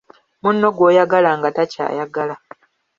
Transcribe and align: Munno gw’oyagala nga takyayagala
Munno 0.41 0.67
gw’oyagala 0.75 1.31
nga 1.37 1.49
takyayagala 1.55 2.35